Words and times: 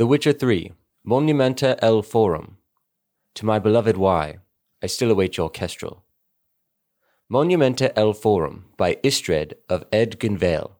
The 0.00 0.06
Witcher 0.06 0.32
3, 0.32 0.72
Monumenta 1.06 1.78
Elforum. 1.82 2.52
To 3.34 3.44
my 3.44 3.58
beloved 3.58 3.98
Y, 3.98 4.38
I 4.82 4.86
still 4.86 5.10
await 5.10 5.36
your 5.36 5.50
kestrel. 5.50 6.06
Monumenta 7.30 7.92
Elforum 7.92 8.62
by 8.78 8.94
Istredd 9.04 9.52
of 9.68 9.84
Aedd 9.92 10.18
Gynvael. 10.18 10.70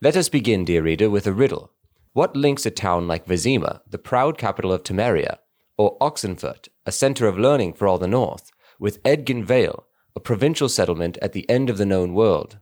Let 0.00 0.16
us 0.16 0.30
begin, 0.30 0.64
dear 0.64 0.80
reader, 0.80 1.10
with 1.10 1.26
a 1.26 1.34
riddle. 1.34 1.72
What 2.14 2.34
links 2.34 2.64
a 2.64 2.70
town 2.70 3.06
like 3.06 3.26
Vizima, 3.26 3.82
the 3.86 3.98
proud 3.98 4.38
capital 4.38 4.72
of 4.72 4.84
Temeria, 4.84 5.36
or 5.76 5.98
Oxenfurt, 5.98 6.68
a 6.86 6.92
center 6.92 7.28
of 7.28 7.38
learning 7.38 7.74
for 7.74 7.86
all 7.86 7.98
the 7.98 8.08
north, 8.08 8.52
with 8.78 9.02
Aedd 9.02 9.26
Gynvael, 9.26 9.84
a 10.16 10.20
provincial 10.20 10.70
settlement 10.70 11.18
at 11.20 11.34
the 11.34 11.46
end 11.50 11.68
of 11.68 11.76
the 11.76 11.84
known 11.84 12.14
world? 12.14 12.56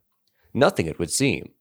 Nothing, 0.52 0.86
it 0.86 0.98
would 0.98 1.12
seem. 1.12 1.52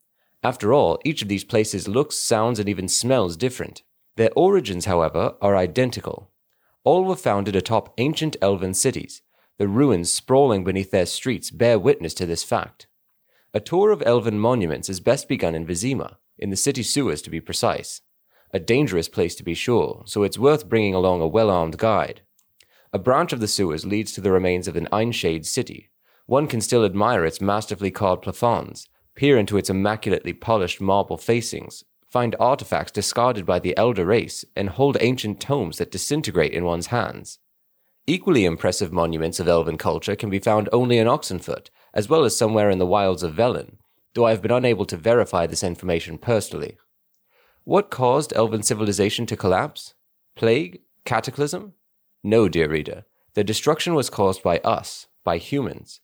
After 0.41 0.73
all, 0.73 0.97
each 1.05 1.21
of 1.21 1.27
these 1.27 1.43
places 1.43 1.87
looks, 1.87 2.15
sounds, 2.15 2.57
and 2.57 2.67
even 2.67 2.87
smells 2.87 3.37
different. 3.37 3.83
Their 4.21 4.29
origins, 4.35 4.85
however, 4.85 5.33
are 5.41 5.55
identical. 5.55 6.29
All 6.83 7.05
were 7.05 7.15
founded 7.15 7.55
atop 7.55 7.91
ancient 7.97 8.37
elven 8.39 8.75
cities. 8.75 9.23
The 9.57 9.67
ruins 9.67 10.11
sprawling 10.11 10.63
beneath 10.63 10.91
their 10.91 11.07
streets 11.07 11.49
bear 11.49 11.79
witness 11.79 12.13
to 12.13 12.27
this 12.27 12.43
fact. 12.43 12.85
A 13.55 13.59
tour 13.59 13.89
of 13.89 14.03
elven 14.05 14.37
monuments 14.37 14.89
is 14.89 14.99
best 14.99 15.27
begun 15.27 15.55
in 15.55 15.65
Vizima, 15.65 16.17
in 16.37 16.51
the 16.51 16.55
city 16.55 16.83
sewers 16.83 17.23
to 17.23 17.31
be 17.31 17.41
precise. 17.41 18.01
A 18.53 18.59
dangerous 18.59 19.09
place 19.09 19.33
to 19.33 19.43
be 19.43 19.55
sure, 19.55 20.03
so 20.05 20.21
it's 20.21 20.37
worth 20.37 20.69
bringing 20.69 20.93
along 20.93 21.21
a 21.21 21.27
well 21.27 21.49
armed 21.49 21.79
guide. 21.79 22.21
A 22.93 22.99
branch 22.99 23.33
of 23.33 23.39
the 23.39 23.47
sewers 23.47 23.87
leads 23.87 24.11
to 24.11 24.21
the 24.21 24.31
remains 24.31 24.67
of 24.67 24.75
an 24.75 24.87
Aen 24.93 25.11
Seidhe 25.11 25.47
city. 25.47 25.89
One 26.27 26.45
can 26.45 26.61
still 26.61 26.85
admire 26.85 27.25
its 27.25 27.41
masterfully 27.41 27.89
carved 27.89 28.21
plafonds, 28.21 28.87
peer 29.15 29.35
into 29.35 29.57
its 29.57 29.71
immaculately 29.71 30.33
polished 30.33 30.79
marble 30.79 31.17
facings, 31.17 31.85
find 32.11 32.35
artifacts 32.39 32.91
discarded 32.91 33.45
by 33.45 33.57
the 33.57 33.75
elder 33.77 34.05
race, 34.05 34.43
and 34.55 34.69
hold 34.69 34.97
ancient 34.99 35.39
tomes 35.39 35.77
that 35.77 35.91
disintegrate 35.91 36.51
in 36.51 36.65
one's 36.65 36.87
hands. 36.87 37.39
Equally 38.05 38.43
impressive 38.43 38.91
monuments 38.91 39.39
of 39.39 39.47
elven 39.47 39.77
culture 39.77 40.15
can 40.15 40.29
be 40.29 40.39
found 40.39 40.67
only 40.73 40.97
in 40.97 41.07
Oxenfurt, 41.07 41.69
as 41.93 42.09
well 42.09 42.25
as 42.25 42.35
somewhere 42.35 42.69
in 42.69 42.79
the 42.79 42.85
wilds 42.85 43.23
of 43.23 43.33
Velen, 43.33 43.77
though 44.13 44.25
I 44.25 44.31
have 44.31 44.41
been 44.41 44.51
unable 44.51 44.85
to 44.87 44.97
verify 44.97 45.47
this 45.47 45.63
information 45.63 46.17
personally. 46.17 46.77
What 47.63 47.89
caused 47.89 48.33
elven 48.35 48.63
civilization 48.63 49.25
to 49.27 49.37
collapse? 49.37 49.93
Plague? 50.35 50.81
Cataclysm? 51.05 51.73
No, 52.23 52.49
dear 52.49 52.69
reader. 52.69 53.05
The 53.35 53.43
destruction 53.43 53.95
was 53.95 54.09
caused 54.09 54.43
by 54.43 54.57
us, 54.59 55.07
by 55.23 55.37
humans. 55.37 56.01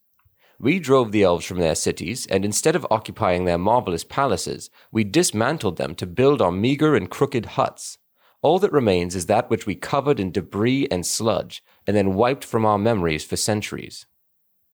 We 0.60 0.80
drove 0.80 1.12
the 1.12 1.22
elves 1.22 1.46
from 1.46 1.58
their 1.58 1.76
cities, 1.76 2.26
and 2.26 2.44
instead 2.44 2.74
of 2.74 2.86
occupying 2.90 3.44
their 3.44 3.58
marvelous 3.58 4.02
palaces, 4.02 4.70
we 4.90 5.04
dismantled 5.04 5.76
them 5.76 5.94
to 5.94 6.06
build 6.06 6.42
our 6.42 6.50
meager 6.50 6.96
and 6.96 7.08
crooked 7.08 7.46
huts. 7.46 7.98
All 8.42 8.58
that 8.58 8.72
remains 8.72 9.14
is 9.14 9.26
that 9.26 9.50
which 9.50 9.66
we 9.66 9.76
covered 9.76 10.18
in 10.18 10.32
debris 10.32 10.88
and 10.90 11.06
sludge, 11.06 11.62
and 11.86 11.96
then 11.96 12.14
wiped 12.14 12.44
from 12.44 12.66
our 12.66 12.78
memories 12.78 13.24
for 13.24 13.36
centuries. 13.36 14.06